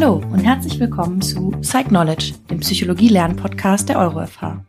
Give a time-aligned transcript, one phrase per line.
[0.00, 4.64] Hallo und herzlich willkommen zu Psych Knowledge, dem Psychologie-Lern-Podcast der EuroFH.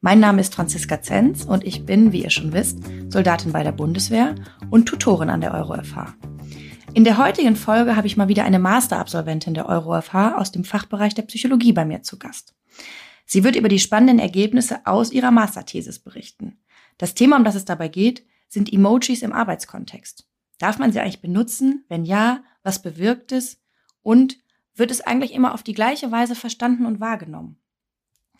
[0.00, 2.78] Mein Name ist Franziska Zenz und ich bin, wie ihr schon wisst,
[3.08, 4.36] Soldatin bei der Bundeswehr
[4.70, 6.14] und Tutorin an der EuroFH.
[6.94, 11.16] In der heutigen Folge habe ich mal wieder eine Masterabsolventin der EuroFH aus dem Fachbereich
[11.16, 12.54] der Psychologie bei mir zu Gast.
[13.26, 16.60] Sie wird über die spannenden Ergebnisse aus ihrer Masterthesis berichten.
[16.96, 20.28] Das Thema, um das es dabei geht, sind Emojis im Arbeitskontext.
[20.58, 21.84] Darf man sie eigentlich benutzen?
[21.88, 23.60] Wenn ja, was bewirkt es?
[24.02, 24.39] Und
[24.80, 27.60] wird es eigentlich immer auf die gleiche Weise verstanden und wahrgenommen?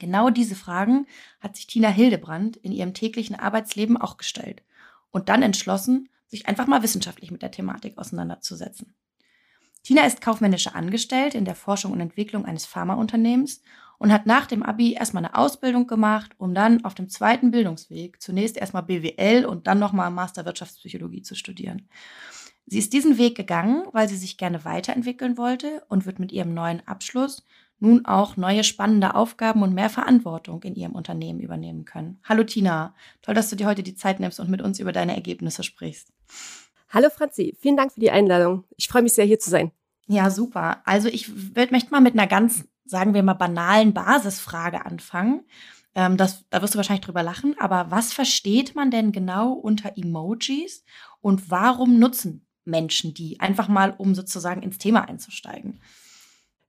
[0.01, 1.07] Genau diese Fragen
[1.39, 4.65] hat sich Tina Hildebrand in ihrem täglichen Arbeitsleben auch gestellt
[5.11, 8.95] und dann entschlossen, sich einfach mal wissenschaftlich mit der Thematik auseinanderzusetzen.
[9.83, 13.63] Tina ist kaufmännische Angestellte in der Forschung und Entwicklung eines Pharmaunternehmens
[13.99, 18.21] und hat nach dem Abi erstmal eine Ausbildung gemacht, um dann auf dem zweiten Bildungsweg
[18.23, 21.89] zunächst erstmal BWL und dann nochmal Master Wirtschaftspsychologie zu studieren.
[22.71, 26.55] Sie ist diesen Weg gegangen, weil sie sich gerne weiterentwickeln wollte und wird mit ihrem
[26.55, 27.45] neuen Abschluss
[27.81, 32.21] nun auch neue spannende Aufgaben und mehr Verantwortung in ihrem Unternehmen übernehmen können.
[32.23, 35.17] Hallo Tina, toll, dass du dir heute die Zeit nimmst und mit uns über deine
[35.17, 36.13] Ergebnisse sprichst.
[36.91, 38.63] Hallo Franzi, vielen Dank für die Einladung.
[38.77, 39.73] Ich freue mich sehr, hier zu sein.
[40.07, 40.81] Ja, super.
[40.85, 45.43] Also ich möchte mal mit einer ganz, sagen wir mal, banalen Basisfrage anfangen.
[45.97, 49.99] Ähm, das, da wirst du wahrscheinlich drüber lachen, aber was versteht man denn genau unter
[49.99, 50.85] Emojis
[51.21, 53.39] und warum nutzen Menschen die?
[53.41, 55.81] Einfach mal, um sozusagen ins Thema einzusteigen.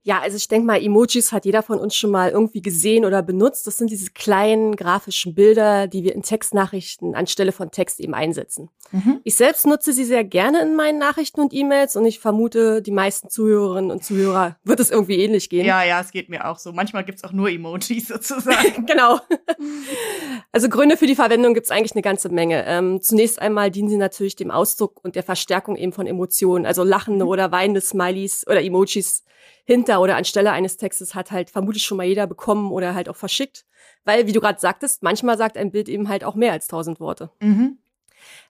[0.04, 3.22] Ja, also ich denke mal, Emojis hat jeder von uns schon mal irgendwie gesehen oder
[3.22, 3.68] benutzt.
[3.68, 8.70] Das sind diese kleinen grafischen Bilder, die wir in Textnachrichten anstelle von Text eben einsetzen.
[8.92, 9.20] Mhm.
[9.24, 12.92] Ich selbst nutze sie sehr gerne in meinen Nachrichten und E-Mails und ich vermute, die
[12.92, 15.68] meisten Zuhörerinnen und Zuhörer wird es irgendwie ähnlich gehen.
[15.68, 16.74] Ja, ja, es geht mir auch so.
[16.74, 18.88] Manchmal gibt's auch nur Emojis sozusagen.
[18.88, 19.20] genau.
[20.54, 22.66] Also Gründe für die Verwendung gibt's eigentlich eine ganze Menge.
[22.68, 26.84] Ähm, zunächst einmal dienen sie natürlich dem Ausdruck und der Verstärkung eben von Emotionen, also
[26.84, 27.32] lachende mhm.
[27.32, 29.24] oder weinende Smileys oder Emojis
[29.64, 33.16] hinter oder anstelle eines Textes hat halt vermutlich schon mal jeder bekommen oder halt auch
[33.16, 33.66] verschickt.
[34.04, 37.00] Weil, wie du gerade sagtest, manchmal sagt ein Bild eben halt auch mehr als tausend
[37.00, 37.32] Worte.
[37.42, 37.78] Mhm.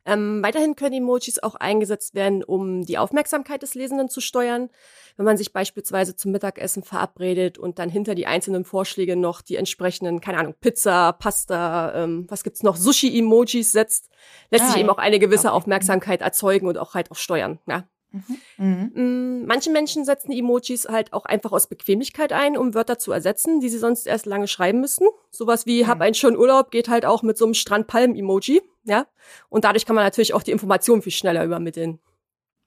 [0.05, 4.69] Ähm, weiterhin können Emojis auch eingesetzt werden, um die Aufmerksamkeit des Lesenden zu steuern.
[5.17, 9.55] Wenn man sich beispielsweise zum Mittagessen verabredet und dann hinter die einzelnen Vorschläge noch die
[9.55, 14.09] entsprechenden, keine Ahnung, Pizza, Pasta, ähm, was gibt's noch, Sushi-Emojis setzt,
[14.49, 15.57] lässt ah, sich eben auch eine gewisse okay.
[15.57, 17.59] Aufmerksamkeit erzeugen und auch halt auch steuern.
[17.67, 17.85] Ja?
[18.11, 18.91] Mhm.
[18.93, 19.45] Mhm.
[19.45, 23.69] Manche Menschen setzen Emojis halt auch einfach aus Bequemlichkeit ein, um Wörter zu ersetzen, die
[23.69, 25.05] sie sonst erst lange schreiben müssten.
[25.29, 25.87] Sowas wie mhm.
[25.87, 29.07] hab einen schönen Urlaub geht halt auch mit so einem Strandpalm-Emoji, ja.
[29.49, 31.99] Und dadurch kann man natürlich auch die Informationen viel schneller übermitteln.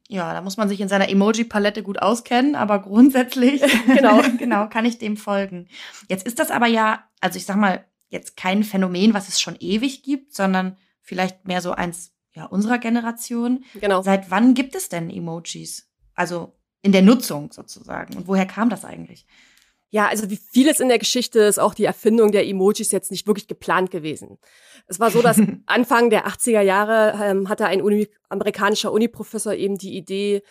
[0.09, 4.23] Ja, da muss man sich in seiner Emoji-Palette gut auskennen, aber grundsätzlich genau.
[4.39, 5.69] genau, kann ich dem folgen.
[6.09, 9.57] Jetzt ist das aber ja, also ich sag mal, jetzt kein Phänomen, was es schon
[9.59, 13.65] ewig gibt, sondern vielleicht mehr so eins ja, unserer Generation.
[13.81, 14.03] Genau.
[14.03, 15.89] Seit wann gibt es denn Emojis?
[16.15, 16.53] Also
[16.83, 18.17] in der Nutzung sozusagen.
[18.17, 19.27] Und woher kam das eigentlich?
[19.91, 23.29] Ja, also wie vieles in der Geschichte ist auch die Erfindung der Emojis jetzt nicht
[23.29, 24.39] wirklich geplant gewesen.
[24.89, 29.79] Es war so, dass Anfang der 80er Jahre ähm, hatte ein Uni amerikanischer Uniprofessor eben
[29.79, 30.43] die Idee,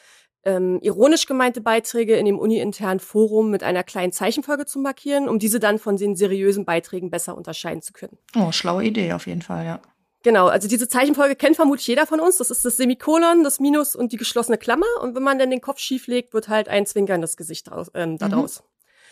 [0.45, 5.39] ähm, ironisch gemeinte Beiträge in dem uni-internen Forum mit einer kleinen Zeichenfolge zu markieren, um
[5.39, 8.17] diese dann von den seriösen Beiträgen besser unterscheiden zu können.
[8.35, 9.81] Oh, schlaue Idee auf jeden Fall, ja.
[10.23, 12.37] Genau, also diese Zeichenfolge kennt vermutlich jeder von uns.
[12.37, 14.85] Das ist das Semikolon, das Minus und die geschlossene Klammer.
[15.01, 18.17] Und wenn man dann den Kopf schief legt, wird halt ein zwinkerndes Gesicht draus, ähm,
[18.17, 18.63] daraus.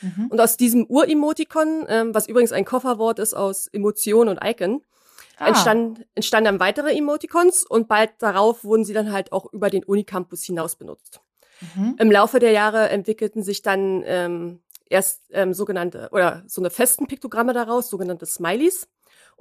[0.02, 0.14] Mhm.
[0.18, 0.28] Mhm.
[0.28, 4.82] Und aus diesem Ur-Emotikon, ähm, was übrigens ein Kofferwort ist aus Emotion und Icon,
[5.38, 5.48] ah.
[5.48, 9.84] entstand, entstanden dann weitere Emotikons und bald darauf wurden sie dann halt auch über den
[9.84, 11.20] Unicampus hinaus benutzt.
[11.76, 11.96] Mhm.
[12.00, 17.08] Im Laufe der Jahre entwickelten sich dann ähm, erst ähm, sogenannte oder so eine festen
[17.08, 18.88] Piktogramme daraus, sogenannte Smileys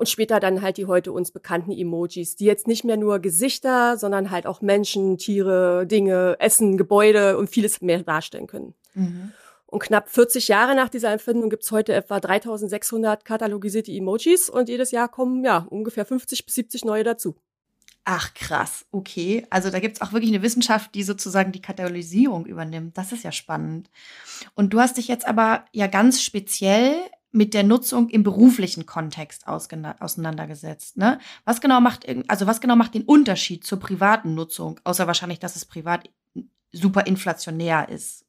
[0.00, 3.98] und später dann halt die heute uns bekannten Emojis, die jetzt nicht mehr nur Gesichter,
[3.98, 8.72] sondern halt auch Menschen, Tiere, Dinge, Essen, Gebäude und vieles mehr darstellen können.
[8.94, 9.32] Mhm.
[9.66, 14.90] Und knapp 40 Jahre nach dieser Erfindung gibt's heute etwa 3600 katalogisierte Emojis und jedes
[14.90, 17.36] Jahr kommen ja ungefähr 50 bis 70 neue dazu.
[18.06, 19.46] Ach krass, okay.
[19.50, 22.96] Also da gibt's auch wirklich eine Wissenschaft, die sozusagen die Katalogisierung übernimmt.
[22.96, 23.90] Das ist ja spannend.
[24.54, 26.94] Und du hast dich jetzt aber ja ganz speziell
[27.32, 30.96] mit der Nutzung im beruflichen Kontext auseinandergesetzt.
[30.96, 31.18] Ne?
[31.44, 35.56] Was genau macht, also was genau macht den Unterschied zur privaten Nutzung, außer wahrscheinlich, dass
[35.56, 36.10] es privat
[36.72, 38.24] super inflationär ist?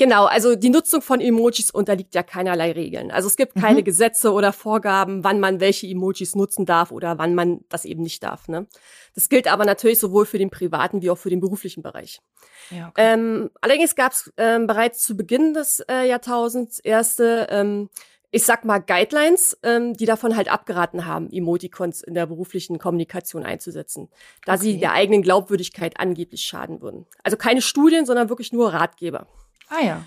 [0.00, 3.10] Genau, also die Nutzung von Emojis unterliegt ja keinerlei Regeln.
[3.10, 3.84] Also es gibt keine mhm.
[3.84, 8.22] Gesetze oder Vorgaben, wann man welche Emojis nutzen darf oder wann man das eben nicht
[8.22, 8.48] darf.
[8.48, 8.66] Ne?
[9.14, 12.22] Das gilt aber natürlich sowohl für den privaten wie auch für den beruflichen Bereich.
[12.70, 13.12] Ja, okay.
[13.12, 17.90] ähm, allerdings gab es ähm, bereits zu Beginn des äh, Jahrtausends erste ähm,
[18.30, 23.44] ich sag mal, Guidelines, ähm, die davon halt abgeraten haben, Emoticons in der beruflichen Kommunikation
[23.44, 24.08] einzusetzen,
[24.46, 24.62] da okay.
[24.62, 27.06] sie der eigenen Glaubwürdigkeit angeblich schaden würden.
[27.22, 29.26] Also keine Studien, sondern wirklich nur Ratgeber.
[29.70, 30.04] Ah ja.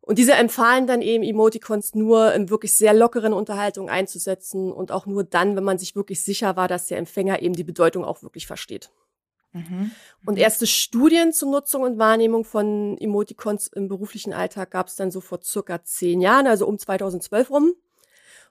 [0.00, 5.06] Und diese empfahlen dann eben Emoticons nur in wirklich sehr lockeren Unterhaltungen einzusetzen und auch
[5.06, 8.22] nur dann, wenn man sich wirklich sicher war, dass der Empfänger eben die Bedeutung auch
[8.22, 8.92] wirklich versteht.
[9.52, 9.90] Mhm.
[10.24, 10.40] Und mhm.
[10.40, 15.20] erste Studien zur Nutzung und Wahrnehmung von Emoticons im beruflichen Alltag gab es dann so
[15.20, 17.72] vor circa zehn Jahren, also um 2012 rum.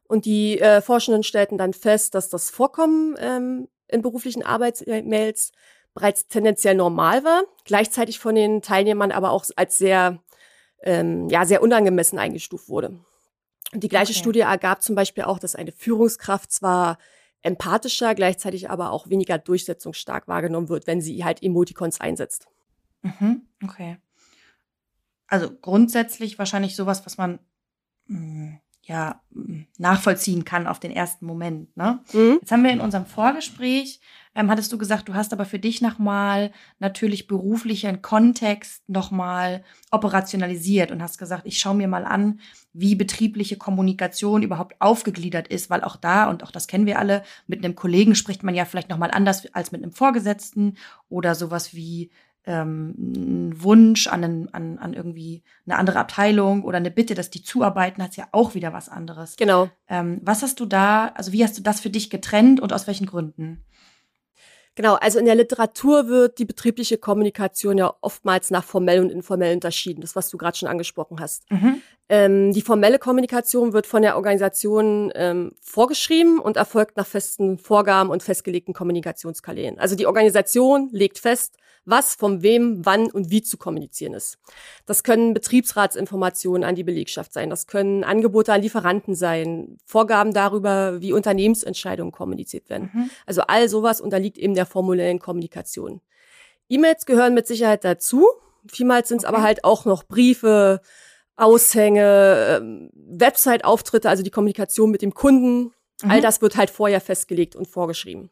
[0.08, 5.52] Und die äh, Forschenden stellten dann fest, dass das Vorkommen ähm, in beruflichen Arbeitsmails
[5.94, 10.22] bereits tendenziell normal war, gleichzeitig von den Teilnehmern aber auch als sehr,
[10.86, 13.00] ähm, ja, sehr unangemessen eingestuft wurde.
[13.74, 14.20] Und die gleiche okay.
[14.20, 16.98] Studie ergab zum Beispiel auch, dass eine Führungskraft zwar
[17.42, 22.48] empathischer, gleichzeitig aber auch weniger durchsetzungsstark wahrgenommen wird, wenn sie halt Emoticons einsetzt.
[23.02, 23.98] Mhm, okay.
[25.28, 27.40] Also grundsätzlich wahrscheinlich sowas, was man
[28.08, 29.22] mh, hm, ja
[29.78, 31.76] nachvollziehen kann auf den ersten Moment.
[31.76, 32.04] Ne?
[32.14, 32.38] Mhm.
[32.42, 34.00] Jetzt haben wir in unserem Vorgespräch,
[34.36, 40.92] ähm, hattest du gesagt, du hast aber für dich nochmal natürlich beruflichen Kontext nochmal operationalisiert
[40.92, 42.42] und hast gesagt, ich schaue mir mal an,
[42.74, 47.24] wie betriebliche Kommunikation überhaupt aufgegliedert ist, weil auch da, und auch das kennen wir alle,
[47.48, 50.76] mit einem Kollegen spricht man ja vielleicht nochmal anders als mit einem Vorgesetzten
[51.10, 52.12] oder sowas wie
[52.46, 57.30] ähm, ein Wunsch an, einen, an, an irgendwie eine andere Abteilung oder eine Bitte, dass
[57.30, 59.36] die zuarbeiten, hat ja auch wieder was anderes.
[59.38, 59.70] Genau.
[59.88, 62.88] Ähm, was hast du da, also wie hast du das für dich getrennt und aus
[62.88, 63.64] welchen Gründen?
[64.76, 69.54] Genau, also in der Literatur wird die betriebliche Kommunikation ja oftmals nach formell und informell
[69.56, 71.50] unterschieden, das was du gerade schon angesprochen hast.
[71.50, 71.82] Mhm.
[72.10, 78.10] Ähm, die formelle Kommunikation wird von der Organisation ähm, vorgeschrieben und erfolgt nach festen Vorgaben
[78.10, 79.80] und festgelegten Kommunikationskanälen.
[79.80, 81.56] Also die Organisation legt fest,
[81.86, 84.38] was von wem, wann und wie zu kommunizieren ist.
[84.86, 91.02] Das können Betriebsratsinformationen an die Belegschaft sein, das können Angebote an Lieferanten sein, Vorgaben darüber,
[91.02, 92.90] wie Unternehmensentscheidungen kommuniziert werden.
[92.94, 93.10] Mhm.
[93.26, 96.02] Also all sowas unterliegt eben der formulellen Kommunikation.
[96.70, 98.28] E-Mails gehören mit Sicherheit dazu.
[98.68, 99.36] Vielmals sind es okay.
[99.36, 100.82] aber halt auch noch Briefe,
[101.36, 105.74] Aushänge, ähm, Website-Auftritte, also die Kommunikation mit dem Kunden.
[106.02, 106.12] Mhm.
[106.12, 108.30] All das wird halt vorher festgelegt und vorgeschrieben.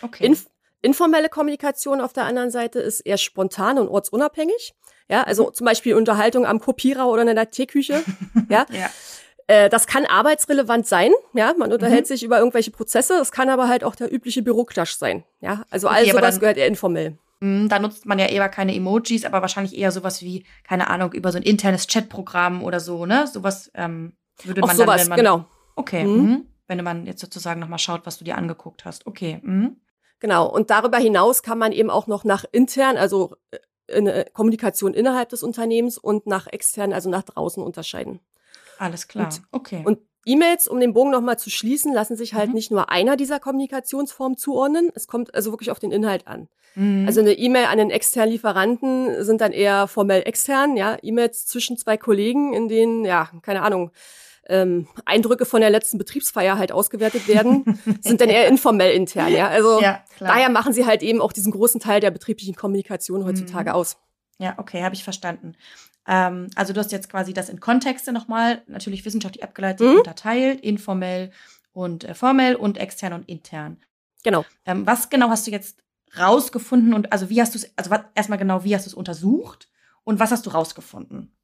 [0.00, 0.26] Okay.
[0.26, 0.46] Inf
[0.84, 4.74] Informelle Kommunikation auf der anderen Seite ist eher spontan und ortsunabhängig.
[5.08, 5.54] Ja, also mhm.
[5.54, 8.02] zum Beispiel Unterhaltung am Kopierer oder in der Teeküche.
[8.48, 8.66] ja.
[8.70, 8.90] ja.
[9.46, 12.08] Äh, das kann arbeitsrelevant sein, ja, man unterhält mhm.
[12.08, 15.88] sich über irgendwelche Prozesse, es kann aber halt auch der übliche Büroklatsch sein, ja, also
[15.88, 17.18] okay, all sowas gehört eher informell.
[17.40, 21.12] Mh, da nutzt man ja eher keine Emojis, aber wahrscheinlich eher sowas wie, keine Ahnung,
[21.12, 24.14] über so ein internes Chatprogramm oder so, ne, sowas ähm,
[24.44, 25.44] würde man auch dann, sowas, man, genau.
[25.76, 26.30] Okay, mhm.
[26.30, 26.40] Mh.
[26.68, 29.40] wenn man jetzt sozusagen nochmal schaut, was du dir angeguckt hast, okay.
[29.42, 29.72] Mh.
[30.24, 30.50] Genau.
[30.50, 33.36] Und darüber hinaus kann man eben auch noch nach intern, also
[33.92, 38.20] eine äh, Kommunikation innerhalb des Unternehmens und nach extern, also nach draußen unterscheiden.
[38.78, 39.26] Alles klar.
[39.26, 39.82] Und, okay.
[39.84, 42.54] Und E-Mails, um den Bogen nochmal zu schließen, lassen sich halt mhm.
[42.54, 44.90] nicht nur einer dieser Kommunikationsformen zuordnen.
[44.94, 46.48] Es kommt also wirklich auf den Inhalt an.
[46.74, 47.04] Mhm.
[47.06, 50.96] Also eine E-Mail an den externen Lieferanten sind dann eher formell extern, ja.
[51.02, 53.90] E-Mails zwischen zwei Kollegen, in denen, ja, keine Ahnung,
[54.46, 59.32] ähm, Eindrücke von der letzten Betriebsfeier halt ausgewertet werden, sind dann eher informell intern.
[59.32, 63.24] Ja, also ja, daher machen sie halt eben auch diesen großen Teil der betrieblichen Kommunikation
[63.24, 63.76] heutzutage mhm.
[63.76, 63.96] aus.
[64.38, 65.54] Ja, okay, habe ich verstanden.
[66.06, 69.98] Ähm, also du hast jetzt quasi das in Kontexte nochmal, natürlich wissenschaftlich abgeleitet, mhm.
[69.98, 71.30] unterteilt, informell
[71.72, 73.78] und äh, formell und extern und intern.
[74.22, 74.44] Genau.
[74.66, 75.78] Ähm, was genau hast du jetzt
[76.18, 79.68] rausgefunden und also wie hast du es, also erstmal genau, wie hast du es untersucht
[80.04, 81.34] und was hast du rausgefunden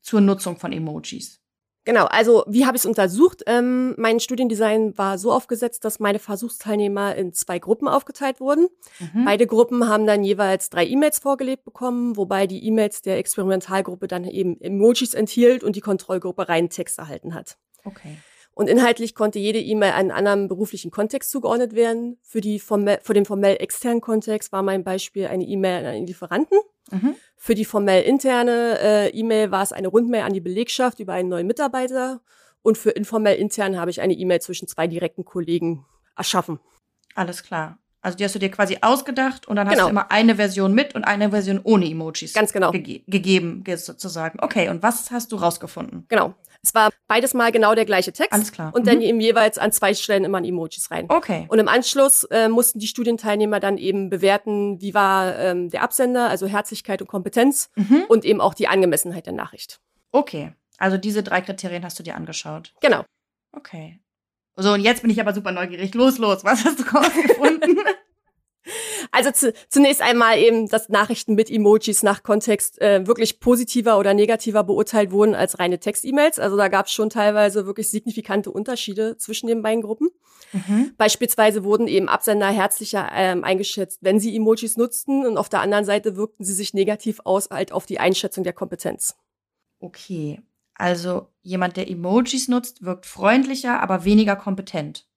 [0.00, 1.40] zur Nutzung von Emojis?
[1.88, 3.44] Genau, also wie habe ich es untersucht?
[3.46, 8.68] Ähm, mein Studiendesign war so aufgesetzt, dass meine Versuchsteilnehmer in zwei Gruppen aufgeteilt wurden.
[8.98, 9.24] Mhm.
[9.24, 14.24] Beide Gruppen haben dann jeweils drei E-Mails vorgelegt bekommen, wobei die E-Mails der Experimentalgruppe dann
[14.24, 17.56] eben Emojis enthielt und die Kontrollgruppe reinen Text erhalten hat.
[17.84, 18.18] Okay.
[18.58, 22.18] Und inhaltlich konnte jede E-Mail einen anderen beruflichen Kontext zugeordnet werden.
[22.22, 26.06] Für, die formell, für den formell externen Kontext war mein Beispiel eine E-Mail an einen
[26.08, 26.58] Lieferanten.
[26.90, 27.14] Mhm.
[27.36, 31.28] Für die formell interne äh, E-Mail war es eine Rundmail an die Belegschaft über einen
[31.28, 32.20] neuen Mitarbeiter.
[32.62, 35.86] Und für informell intern habe ich eine E-Mail zwischen zwei direkten Kollegen
[36.16, 36.58] erschaffen.
[37.14, 37.78] Alles klar.
[38.00, 39.86] Also die hast du dir quasi ausgedacht und dann hast genau.
[39.86, 42.32] du immer eine Version mit und eine Version ohne Emojis.
[42.32, 42.72] Ganz genau.
[42.72, 44.40] Ge gegeben, sozusagen.
[44.42, 46.06] Okay, und was hast du rausgefunden?
[46.08, 46.34] Genau.
[46.62, 48.32] Es war beides mal genau der gleiche Text.
[48.32, 48.74] Alles klar.
[48.74, 48.86] Und mhm.
[48.86, 51.06] dann eben jeweils an zwei Stellen immer ein Emojis rein.
[51.08, 51.46] Okay.
[51.48, 56.28] Und im Anschluss äh, mussten die Studienteilnehmer dann eben bewerten, wie war ähm, der Absender,
[56.28, 58.04] also Herzlichkeit und Kompetenz mhm.
[58.08, 59.80] und eben auch die Angemessenheit der Nachricht.
[60.10, 60.52] Okay.
[60.78, 62.74] Also diese drei Kriterien hast du dir angeschaut.
[62.80, 63.04] Genau.
[63.52, 64.00] Okay.
[64.56, 65.94] So, und jetzt bin ich aber super neugierig.
[65.94, 66.44] Los, los.
[66.44, 67.78] Was hast du rausgefunden?
[69.12, 74.14] Also zu, zunächst einmal eben, dass Nachrichten mit Emojis nach Kontext äh, wirklich positiver oder
[74.14, 76.38] negativer beurteilt wurden als reine Text-E-Mails.
[76.38, 80.08] Also da gab es schon teilweise wirklich signifikante Unterschiede zwischen den beiden Gruppen.
[80.52, 80.92] Mhm.
[80.96, 85.84] Beispielsweise wurden eben Absender herzlicher ähm, eingeschätzt, wenn sie Emojis nutzten und auf der anderen
[85.84, 89.16] Seite wirkten sie sich negativ aus halt auf die Einschätzung der Kompetenz.
[89.80, 90.40] Okay,
[90.74, 95.07] also jemand, der Emojis nutzt, wirkt freundlicher, aber weniger kompetent.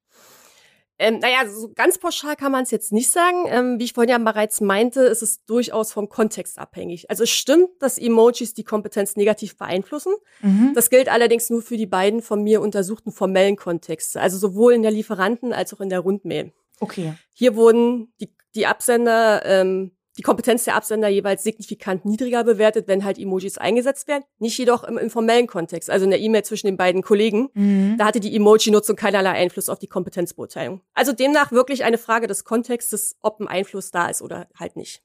[1.02, 3.46] Ähm, naja, so ganz pauschal kann man es jetzt nicht sagen.
[3.48, 7.10] Ähm, wie ich vorhin ja bereits meinte, ist es durchaus vom Kontext abhängig.
[7.10, 10.14] Also es stimmt, dass Emojis die Kompetenz negativ beeinflussen.
[10.42, 10.74] Mhm.
[10.76, 14.84] Das gilt allerdings nur für die beiden von mir untersuchten formellen Kontexte, also sowohl in
[14.84, 16.54] der Lieferanten- als auch in der Rundmail.
[16.80, 17.16] Okay.
[17.34, 23.06] Hier wurden die, die Absender ähm, die Kompetenz der Absender jeweils signifikant niedriger bewertet, wenn
[23.06, 24.24] halt Emojis eingesetzt werden.
[24.40, 27.50] Nicht jedoch im informellen Kontext, also in der E-Mail zwischen den beiden Kollegen.
[27.54, 27.96] Mhm.
[27.98, 30.82] Da hatte die Emoji-Nutzung keinerlei Einfluss auf die Kompetenzbeurteilung.
[30.94, 35.02] Also demnach wirklich eine Frage des Kontextes, ob ein Einfluss da ist oder halt nicht.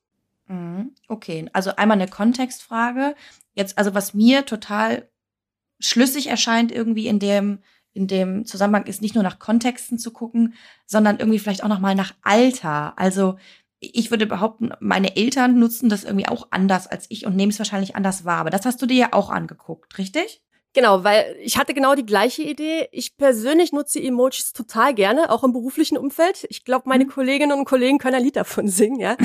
[0.49, 0.93] Mhm.
[1.09, 3.15] Okay, also einmal eine Kontextfrage.
[3.55, 5.09] Jetzt, also was mir total
[5.79, 7.59] schlüssig erscheint irgendwie in dem
[7.93, 10.53] in dem Zusammenhang ist nicht nur nach Kontexten zu gucken,
[10.85, 12.93] sondern irgendwie vielleicht auch noch mal nach Alter.
[12.99, 13.39] Also
[13.81, 17.59] ich würde behaupten, meine Eltern nutzen das irgendwie auch anders als ich und nehmen es
[17.59, 18.39] wahrscheinlich anders wahr.
[18.39, 20.43] Aber das hast du dir ja auch angeguckt, richtig?
[20.77, 22.89] Genau, weil ich hatte genau die gleiche Idee.
[22.93, 26.47] Ich persönlich nutze Emojis total gerne, auch im beruflichen Umfeld.
[26.51, 27.09] Ich glaube, meine mhm.
[27.09, 29.17] Kolleginnen und Kollegen können ein Lied davon singen, ja.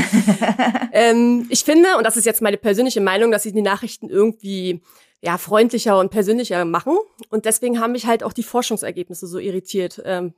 [0.94, 4.82] ähm, ich finde, und das ist jetzt meine persönliche Meinung, dass sie die Nachrichten irgendwie
[5.22, 6.98] ja freundlicher und persönlicher machen.
[7.30, 10.02] Und deswegen haben mich halt auch die Forschungsergebnisse so irritiert.
[10.06, 10.34] Ähm,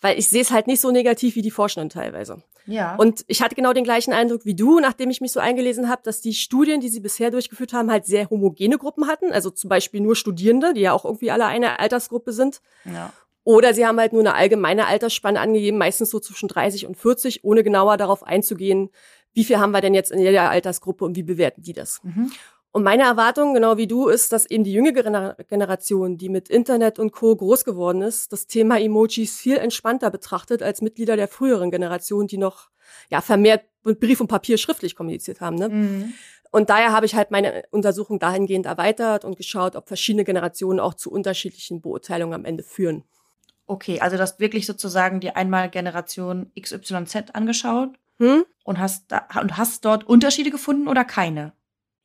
[0.00, 2.42] weil ich sehe es halt nicht so negativ wie die Forschenden teilweise.
[2.66, 2.96] Ja.
[2.96, 6.02] Und ich hatte genau den gleichen Eindruck wie du, nachdem ich mich so eingelesen habe,
[6.04, 9.32] dass die Studien, die sie bisher durchgeführt haben, halt sehr homogene Gruppen hatten.
[9.32, 12.60] Also zum Beispiel nur Studierende, die ja auch irgendwie alle eine Altersgruppe sind.
[12.84, 13.12] Ja.
[13.44, 17.44] Oder sie haben halt nur eine allgemeine Altersspanne angegeben, meistens so zwischen 30 und 40,
[17.44, 18.90] ohne genauer darauf einzugehen,
[19.32, 22.00] wie viel haben wir denn jetzt in jeder Altersgruppe und wie bewerten die das.
[22.02, 22.30] Mhm.
[22.78, 27.00] Und meine Erwartung, genau wie du, ist, dass eben die jüngere Generation, die mit Internet
[27.00, 27.34] und Co.
[27.34, 32.38] groß geworden ist, das Thema Emojis viel entspannter betrachtet als Mitglieder der früheren Generation, die
[32.38, 32.68] noch
[33.10, 35.56] ja vermehrt mit Brief und Papier schriftlich kommuniziert haben.
[35.56, 35.70] Ne?
[35.70, 36.12] Mhm.
[36.52, 40.94] Und daher habe ich halt meine Untersuchung dahingehend erweitert und geschaut, ob verschiedene Generationen auch
[40.94, 43.02] zu unterschiedlichen Beurteilungen am Ende führen.
[43.66, 48.44] Okay, also du hast wirklich sozusagen dir einmal Generation XYZ angeschaut hm?
[48.62, 51.57] und hast da, und hast dort Unterschiede gefunden oder keine?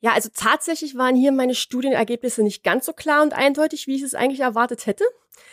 [0.04, 4.02] Ja, also tatsächlich waren hier meine Studienergebnisse nicht ganz so klar und eindeutig, wie ich
[4.02, 5.02] es eigentlich erwartet hätte.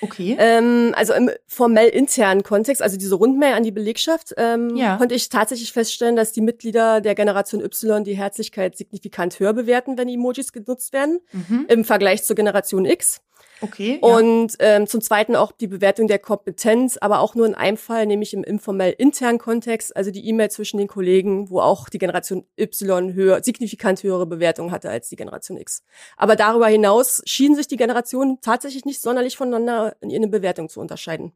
[0.02, 0.36] Okay.
[0.38, 4.98] Ähm, also im formell internen Kontext, also diese Rundmail an die Belegschaft, ähm, ja.
[4.98, 9.98] konnte ich tatsächlich feststellen, dass die Mitglieder der Generation Y die Herzlichkeit signifikant höher bewerten,
[9.98, 11.68] wenn Emojis genutzt werden, mhm.
[11.70, 13.22] im Vergleich zur Generation X.
[13.62, 14.00] Okay.
[14.02, 14.78] Und ja.
[14.78, 18.34] ähm, zum Zweiten auch die Bewertung der Kompetenz, aber auch nur in einem Fall, nämlich
[18.34, 23.14] im informell internen Kontext, also die E-Mail zwischen den Kollegen, wo auch die Generation Y
[23.14, 25.84] höher, signifikant höhere Bewertung hatte als die Generation X.
[26.18, 30.80] Aber darüber hinaus schienen sich die Generationen tatsächlich nicht sonderlich voneinander in ihren Bewertungen zu
[30.80, 31.34] unterscheiden.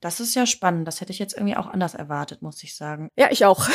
[0.00, 0.86] Das ist ja spannend.
[0.86, 3.08] Das hätte ich jetzt irgendwie auch anders erwartet, muss ich sagen.
[3.16, 3.68] Ja, ich auch.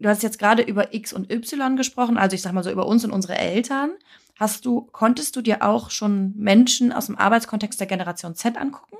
[0.00, 2.86] du hast jetzt gerade über X und Y gesprochen, also ich sag mal so über
[2.86, 3.92] uns und unsere Eltern.
[4.42, 8.96] Hast du, konntest du dir auch schon Menschen aus dem Arbeitskontext der Generation Z angucken?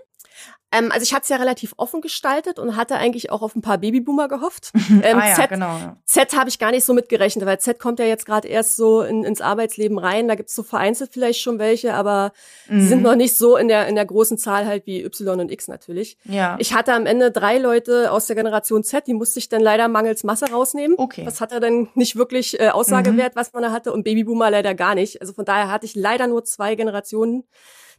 [0.73, 3.63] Ähm, also ich hatte es ja relativ offen gestaltet und hatte eigentlich auch auf ein
[3.63, 4.73] paar Babyboomer gehofft.
[5.03, 5.79] Ähm, ah ja, Z, genau.
[5.79, 5.97] Ja.
[6.05, 9.03] Z habe ich gar nicht so mitgerechnet, weil Z kommt ja jetzt gerade erst so
[9.03, 10.29] in, ins Arbeitsleben rein.
[10.29, 12.33] Da gibt's so vereinzelt vielleicht schon welche, aber
[12.69, 12.81] mhm.
[12.81, 15.51] sie sind noch nicht so in der, in der großen Zahl halt wie Y und
[15.51, 16.19] X natürlich.
[16.25, 16.57] Ja.
[16.61, 19.89] Ich hatte am Ende drei Leute aus der Generation Z, die musste ich dann leider
[19.89, 20.97] mangels Masse rausnehmen.
[20.99, 21.25] Okay.
[21.25, 23.39] Das hat er dann nicht wirklich äh, Aussagewert, mhm.
[23.41, 25.21] was man da hatte und Babyboomer leider gar nicht.
[25.21, 27.45] Also von daher hatte ich leider nur zwei Generationen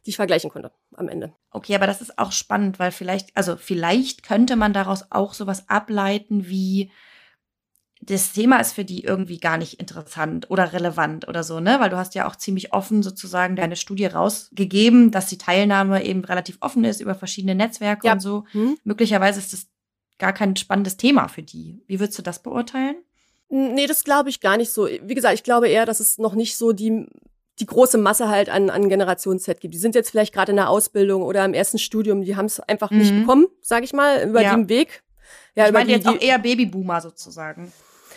[0.04, 1.32] die ich vergleichen konnte am Ende.
[1.50, 5.68] Okay, aber das ist auch spannend, weil vielleicht, also vielleicht könnte man daraus auch sowas
[5.68, 6.90] ableiten wie,
[8.06, 11.80] das Thema ist für die irgendwie gar nicht interessant oder relevant oder so, ne?
[11.80, 16.24] Weil du hast ja auch ziemlich offen sozusagen deine Studie rausgegeben, dass die Teilnahme eben
[16.24, 18.12] relativ offen ist über verschiedene Netzwerke ja.
[18.12, 18.44] und so.
[18.52, 18.76] Hm.
[18.84, 19.66] Möglicherweise ist das
[20.18, 21.82] gar kein spannendes Thema für die.
[21.86, 22.96] Wie würdest du das beurteilen?
[23.48, 24.86] Nee, das glaube ich gar nicht so.
[24.86, 27.06] Wie gesagt, ich glaube eher, dass es noch nicht so die
[27.60, 29.74] die große Masse halt an, an Generation Z gibt.
[29.74, 32.60] Die sind jetzt vielleicht gerade in der Ausbildung oder im ersten Studium, die haben es
[32.60, 32.98] einfach mhm.
[32.98, 34.54] nicht bekommen, sage ich mal, über ja.
[34.54, 35.02] den Weg.
[35.54, 37.72] Ja, ich meine jetzt auch eher Babyboomer sozusagen.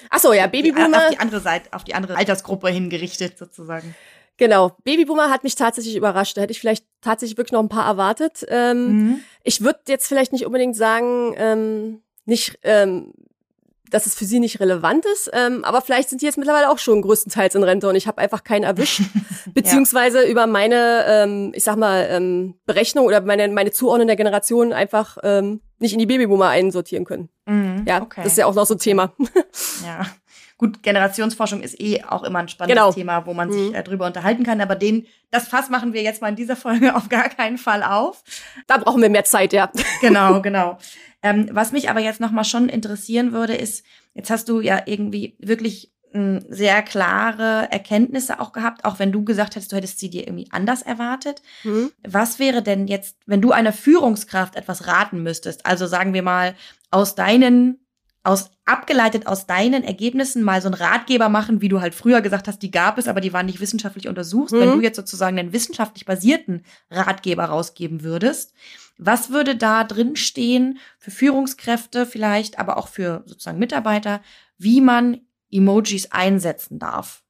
[0.09, 0.97] Ach so, ja, Babyboomer.
[0.97, 3.95] Auf die andere Seite, auf die andere Altersgruppe hingerichtet sozusagen.
[4.37, 6.37] Genau, Babyboomer hat mich tatsächlich überrascht.
[6.37, 8.45] Da hätte ich vielleicht tatsächlich wirklich noch ein paar erwartet.
[8.49, 9.19] Ähm, mhm.
[9.43, 13.13] Ich würde jetzt vielleicht nicht unbedingt sagen, ähm, nicht ähm,
[13.91, 15.29] dass es für sie nicht relevant ist.
[15.33, 18.19] Ähm, aber vielleicht sind die jetzt mittlerweile auch schon größtenteils in Rente und ich habe
[18.19, 19.01] einfach keinen erwischt.
[19.53, 20.29] Beziehungsweise ja.
[20.29, 25.17] über meine, ähm, ich sag mal, ähm, Berechnung oder meine, meine Zuordnung der Generation einfach
[25.23, 27.29] ähm, nicht in die Babyboomer einsortieren können.
[27.45, 28.21] Mhm, ja, okay.
[28.23, 29.13] das ist ja auch noch so ein Thema.
[29.85, 30.05] ja.
[30.57, 32.91] Gut, Generationsforschung ist eh auch immer ein spannendes genau.
[32.91, 33.75] Thema, wo man sich mhm.
[33.75, 34.59] äh, drüber unterhalten kann.
[34.59, 37.83] Aber den, das Fass machen wir jetzt mal in dieser Folge auf gar keinen Fall
[37.83, 38.23] auf.
[38.65, 39.71] Da brauchen wir mehr Zeit, ja.
[40.01, 40.79] Genau, genau.
[41.21, 45.35] Ähm, was mich aber jetzt nochmal schon interessieren würde, ist, jetzt hast du ja irgendwie
[45.39, 50.09] wirklich mh, sehr klare Erkenntnisse auch gehabt, auch wenn du gesagt hättest, du hättest sie
[50.09, 51.41] dir irgendwie anders erwartet.
[51.63, 51.91] Mhm.
[52.07, 55.65] Was wäre denn jetzt, wenn du einer Führungskraft etwas raten müsstest?
[55.65, 56.55] Also sagen wir mal,
[56.89, 57.79] aus deinen,
[58.23, 62.47] aus, abgeleitet aus deinen Ergebnissen mal so einen Ratgeber machen, wie du halt früher gesagt
[62.47, 64.51] hast, die gab es, aber die waren nicht wissenschaftlich untersucht.
[64.51, 64.59] Mhm.
[64.59, 68.53] Wenn du jetzt sozusagen einen wissenschaftlich basierten Ratgeber rausgeben würdest,
[68.97, 74.21] was würde da drin stehen für Führungskräfte vielleicht, aber auch für sozusagen Mitarbeiter,
[74.57, 75.21] wie man
[75.51, 77.23] Emojis einsetzen darf,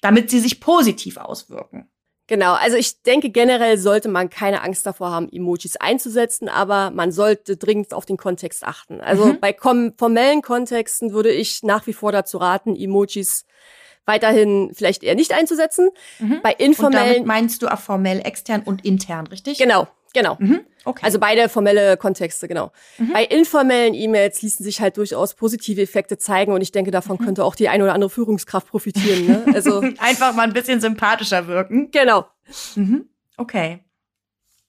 [0.00, 1.88] damit sie sich positiv auswirken?
[2.28, 7.10] Genau, also ich denke generell sollte man keine Angst davor haben, Emojis einzusetzen, aber man
[7.10, 9.00] sollte dringend auf den Kontext achten.
[9.00, 9.40] Also Mhm.
[9.40, 9.56] bei
[9.96, 13.46] formellen Kontexten würde ich nach wie vor dazu raten, Emojis
[14.04, 15.90] weiterhin vielleicht eher nicht einzusetzen.
[16.18, 16.40] Mhm.
[16.42, 19.58] Bei Und damit informellen, meinst du auch formell extern und intern, richtig?
[19.58, 20.36] genau, genau.
[20.38, 20.60] Mhm.
[20.84, 21.04] Okay.
[21.04, 22.72] Also beide formelle Kontexte, genau.
[22.98, 23.12] Mhm.
[23.12, 27.24] Bei informellen E-Mails ließen sich halt durchaus positive Effekte zeigen und ich denke, davon Mhm.
[27.24, 29.26] könnte auch die eine oder andere Führungskraft profitieren.
[29.26, 29.44] Ne?
[29.54, 31.90] Also einfach mal ein bisschen sympathischer wirken.
[31.90, 32.26] genau.
[32.76, 33.06] Mhm.
[33.36, 33.80] Okay.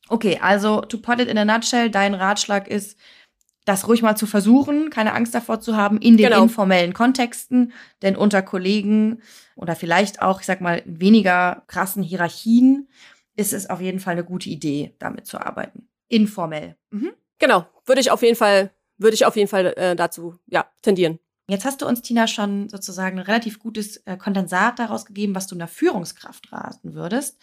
[0.10, 2.98] Okay, also to put it in a nutshell, dein Ratschlag ist,
[3.66, 6.42] das ruhig mal zu versuchen, keine Angst davor zu haben in den Genau.
[6.44, 9.22] informellen Kontexten, denn unter Kollegen
[9.56, 12.90] oder vielleicht auch, ich sag mal, weniger krassen Hierarchien
[13.40, 15.88] ist es auf jeden Fall eine gute Idee, damit zu arbeiten.
[16.10, 16.76] Informell.
[16.92, 17.14] Mhm.
[17.40, 21.20] Genau, würde ich auf jeden Fall, würde ich auf jeden Fall äh, dazu ja tendieren.
[21.48, 25.48] Jetzt hast du uns, Tina, schon sozusagen ein relativ gutes äh, Kondensat daraus gegeben, was
[25.48, 27.40] du einer Führungskraft raten würdest.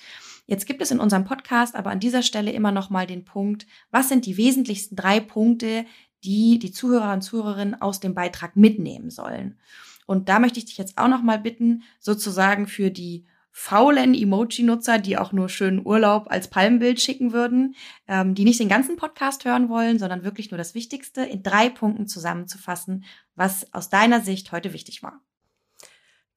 [0.47, 3.67] Jetzt gibt es in unserem Podcast aber an dieser Stelle immer noch mal den Punkt,
[3.91, 5.87] was sind die wesentlichsten drei Punkte,
[6.25, 9.59] die die Zuhörer und Zuhörerinnen aus dem Beitrag mitnehmen sollen?
[10.05, 13.25] Und da möchte ich dich jetzt auch noch mal bitten, sozusagen für die
[13.58, 17.75] faulen Emoji-Nutzer, die auch nur schönen Urlaub als Palmbild schicken würden,
[18.06, 21.70] ähm, die nicht den ganzen Podcast hören wollen, sondern wirklich nur das Wichtigste in drei
[21.70, 25.22] Punkten zusammenzufassen, was aus deiner Sicht heute wichtig war.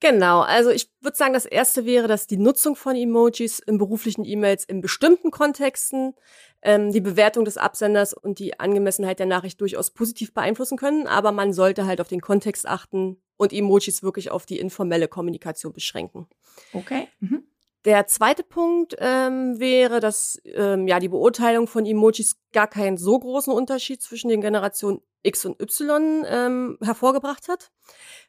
[0.00, 4.24] Genau, also ich würde sagen, das erste wäre, dass die Nutzung von Emojis in beruflichen
[4.24, 6.14] E-Mails in bestimmten Kontexten
[6.62, 11.32] ähm, die Bewertung des Absenders und die Angemessenheit der Nachricht durchaus positiv beeinflussen können, aber
[11.32, 16.28] man sollte halt auf den Kontext achten und Emojis wirklich auf die informelle Kommunikation beschränken.
[16.74, 17.08] Okay.
[17.20, 17.44] Mhm.
[17.86, 23.18] Der zweite Punkt ähm, wäre, dass ähm, ja die Beurteilung von Emojis gar keinen so
[23.18, 27.70] großen Unterschied zwischen den Generationen X und Y ähm, hervorgebracht hat.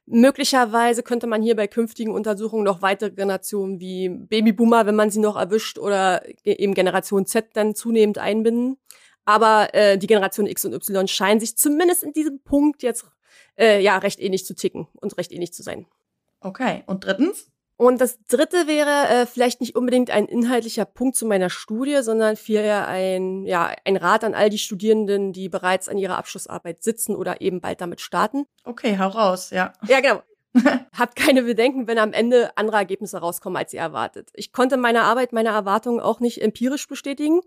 [0.06, 5.20] Möglicherweise könnte man hier bei künftigen Untersuchungen noch weitere Generationen wie Babyboomer, wenn man sie
[5.20, 8.78] noch erwischt, oder eben Generation Z dann zunehmend einbinden.
[9.26, 13.06] Aber äh, die Generation X und Y scheinen sich zumindest in diesem Punkt jetzt
[13.58, 15.86] äh, ja recht ähnlich zu ticken und recht ähnlich zu sein.
[16.42, 16.84] Okay.
[16.88, 17.52] Und drittens?
[17.82, 22.36] Und das dritte wäre äh, vielleicht nicht unbedingt ein inhaltlicher Punkt zu meiner Studie, sondern
[22.36, 27.16] vielmehr ein, ja, ein Rat an all die Studierenden, die bereits an ihrer Abschlussarbeit sitzen
[27.16, 28.46] oder eben bald damit starten.
[28.66, 29.74] Okay, hau raus, ja.
[29.88, 30.22] Ja, genau.
[30.96, 34.30] Habt keine Bedenken, wenn am Ende andere Ergebnisse rauskommen, als ihr erwartet.
[34.36, 37.42] Ich konnte meine Arbeit, meine Erwartungen auch nicht empirisch bestätigen.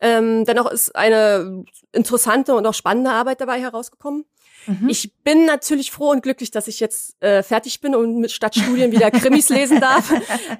[0.00, 4.24] Ähm, dennoch ist eine interessante und auch spannende Arbeit dabei herausgekommen.
[4.66, 4.88] Mhm.
[4.88, 8.54] Ich bin natürlich froh und glücklich, dass ich jetzt äh, fertig bin und mit statt
[8.54, 10.12] Studien wieder Krimis lesen darf.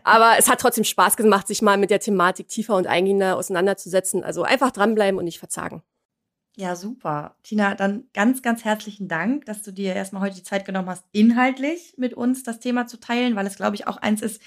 [0.04, 4.24] Aber es hat trotzdem Spaß gemacht, sich mal mit der Thematik tiefer und eingehender auseinanderzusetzen.
[4.24, 5.82] Also einfach dranbleiben und nicht verzagen.
[6.56, 7.36] Ja, super.
[7.42, 11.04] Tina, dann ganz, ganz herzlichen Dank, dass du dir erstmal heute die Zeit genommen hast,
[11.12, 14.42] inhaltlich mit uns das Thema zu teilen, weil es, glaube ich, auch eins ist,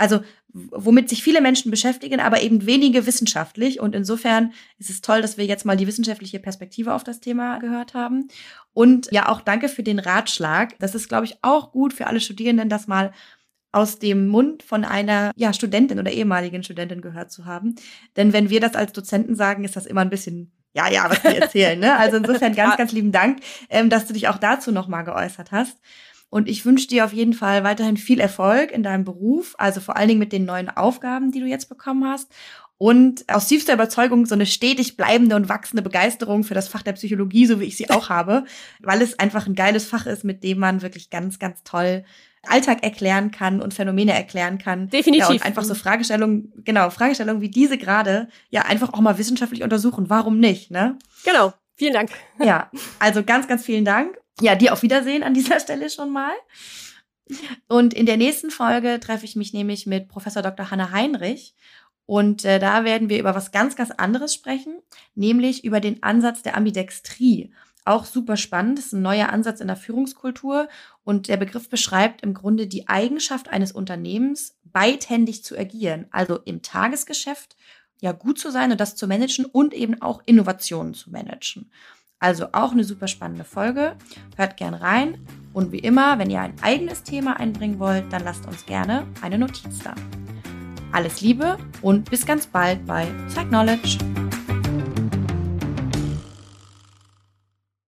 [0.00, 0.20] also
[0.52, 3.80] womit sich viele Menschen beschäftigen, aber eben wenige wissenschaftlich.
[3.80, 7.58] Und insofern ist es toll, dass wir jetzt mal die wissenschaftliche Perspektive auf das Thema
[7.58, 8.28] gehört haben.
[8.72, 10.78] Und ja, auch danke für den Ratschlag.
[10.78, 13.12] Das ist, glaube ich, auch gut für alle Studierenden, das mal
[13.72, 17.76] aus dem Mund von einer ja, Studentin oder ehemaligen Studentin gehört zu haben.
[18.16, 21.20] Denn wenn wir das als Dozenten sagen, ist das immer ein bisschen ja, ja, was
[21.22, 21.78] die erzählen.
[21.78, 21.96] Ne?
[21.96, 25.76] Also insofern ganz, ganz lieben Dank, ähm, dass du dich auch dazu nochmal geäußert hast.
[26.30, 29.96] Und ich wünsche dir auf jeden Fall weiterhin viel Erfolg in deinem Beruf, also vor
[29.96, 32.32] allen Dingen mit den neuen Aufgaben, die du jetzt bekommen hast.
[32.78, 36.94] Und aus tiefster Überzeugung so eine stetig bleibende und wachsende Begeisterung für das Fach der
[36.94, 38.44] Psychologie, so wie ich sie auch habe,
[38.80, 42.04] weil es einfach ein geiles Fach ist, mit dem man wirklich ganz, ganz toll
[42.46, 44.88] Alltag erklären kann und Phänomene erklären kann.
[44.88, 45.28] Definitiv.
[45.28, 49.62] Ja, und einfach so Fragestellungen, genau, Fragestellungen wie diese gerade, ja, einfach auch mal wissenschaftlich
[49.62, 50.08] untersuchen.
[50.08, 50.96] Warum nicht, ne?
[51.24, 51.52] Genau.
[51.76, 52.10] Vielen Dank.
[52.38, 54.18] Ja, also ganz, ganz vielen Dank.
[54.40, 56.32] Ja, dir auf Wiedersehen an dieser Stelle schon mal.
[57.68, 60.70] Und in der nächsten Folge treffe ich mich nämlich mit Professor Dr.
[60.70, 61.54] Hanna Heinrich.
[62.06, 64.80] Und äh, da werden wir über was ganz, ganz anderes sprechen,
[65.14, 67.52] nämlich über den Ansatz der Ambidextrie.
[67.84, 70.68] Auch super spannend, das ist ein neuer Ansatz in der Führungskultur
[71.04, 76.62] und der Begriff beschreibt im Grunde die Eigenschaft eines Unternehmens, beidhändig zu agieren, also im
[76.62, 77.56] Tagesgeschäft
[78.00, 81.70] ja gut zu sein und das zu managen und eben auch Innovationen zu managen.
[82.20, 83.96] Also auch eine super spannende Folge.
[84.36, 85.18] Hört gern rein.
[85.52, 89.38] Und wie immer, wenn ihr ein eigenes Thema einbringen wollt, dann lasst uns gerne eine
[89.38, 89.94] Notiz da.
[90.92, 94.29] Alles Liebe und bis ganz bald bei Psych Knowledge.